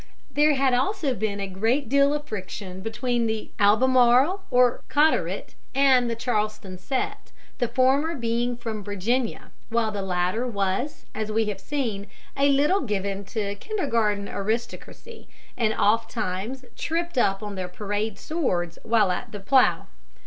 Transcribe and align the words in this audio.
There 0.31 0.55
had 0.55 0.73
also 0.73 1.13
been 1.13 1.39
a 1.39 1.45
great 1.45 1.87
deal 1.87 2.11
of 2.15 2.25
friction 2.25 2.81
between 2.81 3.27
the 3.27 3.51
Albemarle 3.59 4.41
or 4.49 4.81
Carteret 4.89 5.53
and 5.75 6.09
the 6.09 6.15
Charleston 6.15 6.79
set, 6.79 7.31
the 7.59 7.67
former 7.67 8.15
being 8.15 8.57
from 8.57 8.83
Virginia, 8.83 9.51
while 9.69 9.91
the 9.91 10.01
latter 10.01 10.47
was, 10.47 11.05
as 11.13 11.31
we 11.31 11.45
have 11.49 11.61
seen, 11.61 12.07
a 12.35 12.49
little 12.49 12.81
given 12.81 13.23
to 13.25 13.53
kindergarten 13.57 14.27
aristocracy 14.27 15.29
and 15.55 15.71
ofttimes 15.75 16.65
tripped 16.75 17.19
up 17.19 17.43
on 17.43 17.53
their 17.53 17.69
parade 17.69 18.17
swords 18.17 18.79
while 18.81 19.11
at 19.11 19.31
the 19.31 19.39
plough. 19.39 19.85